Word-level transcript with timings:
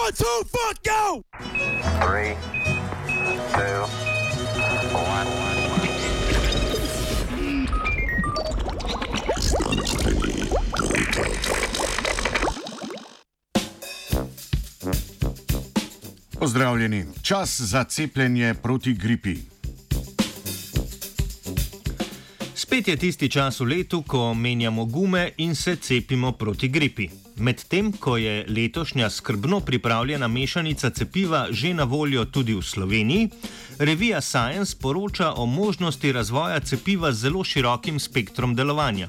One, 0.00 0.12
two, 0.12 0.42
fuck, 0.46 0.82
go! 0.82 1.24
Three, 2.00 2.34
two, 3.52 3.86
one. 4.94 5.26
Pozdravljeni, 16.38 17.06
čas 17.22 17.60
za 17.60 17.84
cepljenje 17.84 18.54
proti 18.54 18.94
gripi. 18.94 19.51
Spet 22.72 22.88
je 22.88 22.96
tisti 22.96 23.28
čas 23.28 23.60
v 23.60 23.66
letu, 23.68 23.98
ko 24.00 24.30
menjamo 24.34 24.86
gume 24.88 25.26
in 25.44 25.54
se 25.54 25.76
cepimo 25.76 26.30
proti 26.32 26.68
gripi. 26.68 27.08
Medtem 27.36 27.90
ko 27.92 28.16
je 28.16 28.46
letošnja 28.48 29.10
skrbno 29.10 29.60
pripravljena 29.60 30.28
mešanica 30.28 30.90
cepiva 30.90 31.48
že 31.50 31.74
na 31.74 31.84
voljo 31.84 32.24
tudi 32.24 32.54
v 32.54 32.62
Sloveniji, 32.62 33.28
revija 33.78 34.20
Science 34.20 34.76
poroča 34.80 35.32
o 35.36 35.46
možnosti 35.46 36.12
razvoja 36.12 36.60
cepiva 36.60 37.12
z 37.12 37.20
zelo 37.20 37.44
širokim 37.44 38.00
spektrom 38.00 38.54
delovanja. 38.56 39.08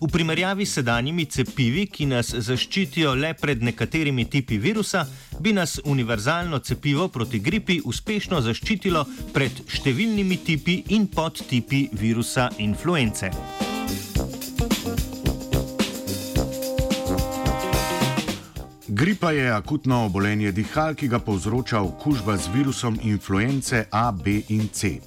V 0.00 0.08
primerjavi 0.08 0.66
s 0.66 0.72
sedanjimi 0.72 1.24
cepivi, 1.24 1.86
ki 1.86 2.06
nas 2.06 2.32
zaščitijo 2.34 3.14
le 3.14 3.34
pred 3.34 3.62
nekaterimi 3.62 4.24
tipi 4.24 4.58
virusa, 4.58 5.04
bi 5.40 5.52
nas 5.52 5.80
univerzalno 5.84 6.58
cepivo 6.58 7.08
proti 7.08 7.38
gripi 7.38 7.80
uspešno 7.84 8.40
zaščitilo 8.40 9.04
pred 9.32 9.64
številnimi 9.68 10.38
tipi 10.44 10.82
in 10.96 11.06
podtipi 11.06 11.88
virusa 11.92 12.50
influence. 12.58 13.30
Gripa 18.88 19.30
je 19.30 19.50
akutno 19.50 20.04
obolenje 20.06 20.52
dihal, 20.52 20.94
ki 20.94 21.08
ga 21.08 21.18
povzroča 21.18 21.80
okužba 21.82 22.36
z 22.36 22.52
virusom 22.54 22.98
influence 23.02 23.86
A, 23.90 24.12
B 24.12 24.40
in 24.48 24.68
C. 24.72 25.00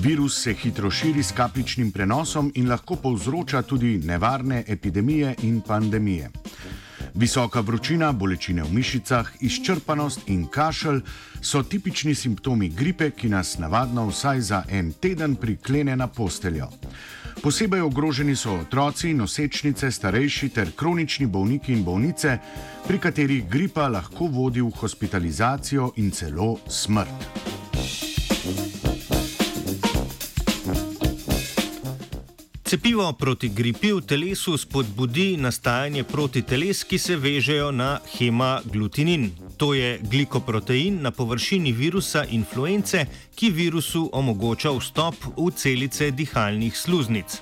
Virus 0.00 0.42
se 0.42 0.54
hitro 0.54 0.90
širi 0.90 1.22
s 1.22 1.32
kapljičnim 1.32 1.92
prenosom 1.92 2.52
in 2.54 2.68
lahko 2.68 2.96
povzroča 2.96 3.62
tudi 3.62 3.98
nevarne 3.98 4.64
epidemije 4.66 5.34
in 5.42 5.60
pandemije. 5.60 6.30
Visoka 7.14 7.60
vročina, 7.60 8.12
bolečine 8.12 8.62
v 8.62 8.72
mišicah, 8.72 9.30
izčrpanost 9.40 10.28
in 10.28 10.46
kašelj 10.46 11.00
so 11.42 11.62
tipični 11.62 12.14
simptomi 12.14 12.68
gripe, 12.68 13.10
ki 13.10 13.28
nas 13.28 13.58
navadno 13.58 14.06
vsaj 14.08 14.40
za 14.40 14.62
en 14.68 14.92
teden 14.92 15.34
priklene 15.36 15.96
na 15.96 16.06
posteljo. 16.06 16.68
Posebej 17.42 17.80
ogroženi 17.80 18.36
so 18.36 18.52
otroci, 18.60 19.14
nosečnice, 19.14 19.90
starejši 19.90 20.48
ter 20.48 20.72
kronični 20.76 21.26
bolniki 21.26 21.72
in 21.72 21.84
bolnice, 21.84 22.38
pri 22.86 22.98
katerih 22.98 23.48
gripa 23.48 23.88
lahko 23.88 24.28
vodi 24.28 24.60
v 24.60 24.70
hospitalizacijo 24.70 25.92
in 25.96 26.10
celo 26.10 26.58
smrt. 26.68 27.39
Cepivo 32.70 33.12
proti 33.12 33.48
gripi 33.48 33.90
v 33.92 34.00
telesu 34.00 34.52
spodbudi 34.56 35.36
nastajanje 35.36 36.04
protiteles, 36.06 36.84
ki 36.86 36.98
se 37.02 37.16
vežejo 37.16 37.72
na 37.74 37.98
hemaglutinin. 38.12 39.24
To 39.58 39.74
je 39.74 39.98
glikoprotein 39.98 41.00
na 41.02 41.10
površini 41.10 41.72
virusa 41.72 42.22
influence, 42.30 43.02
ki 43.34 43.50
virusu 43.50 44.04
omogoča 44.12 44.70
vstop 44.70 45.18
v 45.34 45.50
celice 45.50 46.12
dihalnih 46.14 46.78
sluznic. 46.78 47.40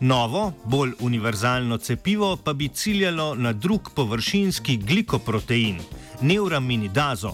Novo, 0.00 0.52
bolj 0.64 0.92
univerzalno 1.00 1.78
cepivo 1.78 2.36
pa 2.36 2.52
bi 2.52 2.68
ciljalo 2.68 3.34
na 3.34 3.52
drug 3.52 3.90
površinski 3.96 4.76
glikoprotein, 4.76 5.80
neuraminidazo. 6.20 7.32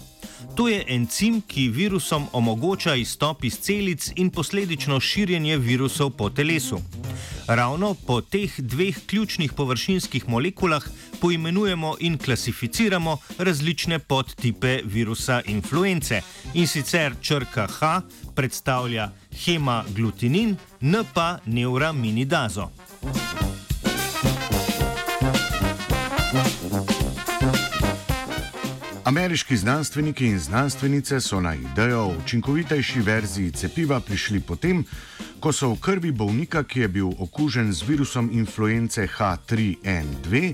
To 0.55 0.67
je 0.67 0.83
encim, 0.87 1.41
ki 1.47 1.67
virusom 1.69 2.27
omogoča 2.33 2.95
izstop 2.95 3.43
iz 3.43 3.59
celic 3.59 4.11
in 4.15 4.29
posledično 4.29 4.99
širjenje 4.99 5.57
virusov 5.57 6.09
po 6.09 6.29
telesu. 6.29 6.79
Ravno 7.47 7.93
po 7.93 8.21
teh 8.21 8.51
dveh 8.59 8.97
ključnih 9.05 9.53
površinskih 9.53 10.29
molekulah 10.29 10.83
poimenujemo 11.21 11.95
in 11.99 12.17
klasificiramo 12.17 13.17
različne 13.37 13.99
podtipe 13.99 14.81
virusa 14.83 15.41
influence. 15.45 16.21
In 16.53 16.67
sicer 16.67 17.15
črka 17.21 17.67
H 17.67 18.01
predstavlja 18.35 19.11
hemaglutinin, 19.45 20.55
N 20.81 21.03
pa 21.13 21.39
neuraminidazo. 21.45 22.69
Ameriški 29.03 29.57
znanstveniki 29.57 30.25
in 30.25 30.39
znanstvenice 30.39 31.21
so 31.21 31.39
na 31.41 31.55
idejo 31.55 31.99
o 31.99 32.15
učinkovitejši 32.23 32.99
verziji 32.99 33.51
cepiva 33.51 33.99
prišli 33.99 34.39
potem, 34.39 34.83
ko 35.39 35.53
so 35.53 35.69
v 35.73 35.79
krvi 35.79 36.11
bolnika, 36.11 36.63
ki 36.63 36.79
je 36.79 36.87
bil 36.87 37.09
okužen 37.19 37.73
z 37.73 37.85
virusom 37.85 38.29
influence 38.33 39.01
H3N2, 39.07 40.53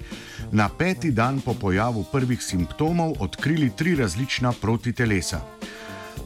na 0.51 0.69
peti 0.69 1.11
dan 1.11 1.41
po 1.41 1.53
pojavu 1.53 2.05
prvih 2.11 2.43
simptomov 2.43 3.15
odkrili 3.19 3.71
tri 3.75 3.95
različna 3.95 4.51
protitelesa. 4.51 5.41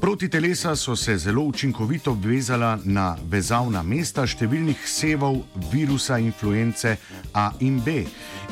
Protitelesa 0.02 0.76
so 0.76 0.96
se 0.96 1.18
zelo 1.18 1.42
učinkovito 1.44 2.14
vezala 2.14 2.80
na 2.84 3.18
vezavna 3.30 3.82
mesta 3.84 4.28
številnih 4.28 4.86
sevov 4.86 5.40
virusa 5.72 6.20
influence 6.20 6.98
A 7.34 7.50
in 7.60 7.80
B 7.82 8.04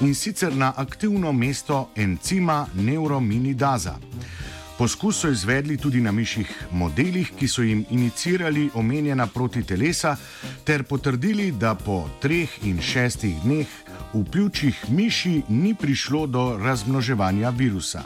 in 0.02 0.16
sicer 0.16 0.56
na 0.56 0.74
aktivno 0.78 1.34
mesto 1.34 1.90
encima 1.96 2.66
neurominidaza. 2.74 4.00
Poskus 4.78 5.22
so 5.22 5.30
izvedli 5.32 5.78
tudi 5.78 6.02
na 6.02 6.12
miših 6.12 6.50
modelih, 6.72 7.30
ki 7.40 7.48
so 7.48 7.64
jim 7.64 7.86
inicirali 7.90 8.70
omenjena 8.74 9.28
protitelesa, 9.28 10.18
ter 10.64 10.84
potrdili, 10.84 11.52
da 11.52 11.76
po 11.76 12.10
treh 12.22 12.50
in 12.64 12.82
šestih 12.82 13.40
dneh 13.44 13.68
v 14.14 14.24
pljučih 14.32 14.84
miši 14.90 15.42
ni 15.50 15.76
prišlo 15.76 16.28
do 16.28 16.58
razmnoževanja 16.58 17.50
virusa. 17.50 18.04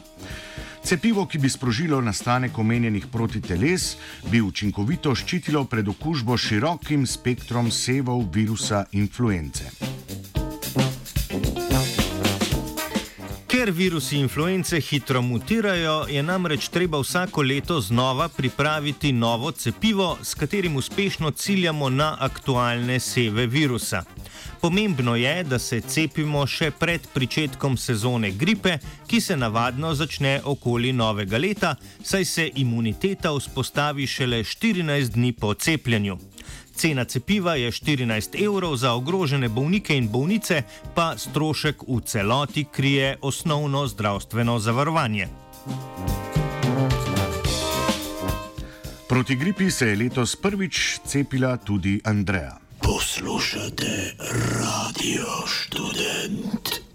Cepivo, 0.84 1.26
ki 1.26 1.38
bi 1.38 1.50
sprožilo 1.50 2.02
nastanek 2.02 2.58
omenjenih 2.58 3.08
protiteles, 3.12 3.96
bi 4.32 4.42
učinkovito 4.42 5.16
ščitilo 5.16 5.66
pred 5.66 5.88
okužbo 5.90 6.38
širokim 6.38 7.08
spektrom 7.08 7.72
sevov 7.72 8.30
virusa 8.34 8.86
influence. 8.92 9.99
Ker 13.60 13.72
virusi 13.72 14.18
influence 14.18 14.80
hitro 14.80 15.22
mutirajo, 15.22 16.06
je 16.08 16.22
namreč 16.24 16.70
treba 16.72 17.00
vsako 17.00 17.42
leto 17.42 17.82
znova 17.82 18.30
pripraviti 18.30 19.12
novo 19.12 19.52
cepivo, 19.52 20.18
s 20.24 20.34
katerim 20.34 20.76
uspešno 20.76 21.32
ciljamo 21.32 21.90
na 21.90 22.18
aktualne 22.20 23.00
seve 23.00 23.48
virusa. 23.48 24.04
Pomembno 24.62 25.16
je, 25.16 25.44
da 25.44 25.60
se 25.60 25.82
cepimo 25.82 26.48
še 26.48 26.72
pred 26.72 27.02
začetkom 27.16 27.78
sezone 27.78 28.32
gripe, 28.32 28.78
ki 29.08 29.22
se 29.22 29.38
navadno 29.38 29.94
začne 29.94 30.42
okoli 30.44 30.94
novega 30.94 31.38
leta, 31.38 31.76
saj 32.04 32.26
se 32.26 32.50
imuniteta 32.56 33.32
vzpostavi 33.32 34.08
šele 34.08 34.44
14 34.44 35.14
dni 35.14 35.32
po 35.34 35.54
cepljenju. 35.54 36.18
Cena 36.80 37.06
cepiva 37.06 37.56
je 37.56 37.72
14 37.72 38.36
evrov, 38.40 38.76
za 38.76 38.94
ogrožene 38.94 39.50
bolnike 39.50 39.98
in 39.98 40.08
bolnice 40.08 40.64
pa 40.96 41.18
strošek 41.18 41.84
v 41.88 42.00
celoti 42.06 42.64
krije 42.72 43.18
osnovno 43.22 43.88
zdravstveno 43.88 44.60
zavarovanje. 44.60 45.28
Proti 49.10 49.36
gripi 49.36 49.72
se 49.72 49.88
je 49.88 49.96
letos 49.96 50.36
prvič 50.36 51.00
cepila 51.06 51.58
tudi 51.58 52.02
Andreja. 52.04 52.69
Poslušate 52.90 54.14
radio 54.18 55.28
študent. 55.46 56.89